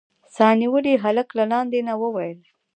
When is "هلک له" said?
1.03-1.43